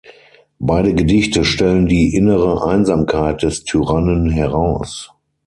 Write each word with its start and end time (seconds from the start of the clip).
Beide 0.57 0.95
Gedichte 0.95 1.45
stellen 1.45 1.85
die 1.85 2.15
innere 2.15 2.65
Einsamkeit 2.67 3.43
des 3.43 3.65
Tyrannen 3.65 4.31
heraus. 4.31 5.11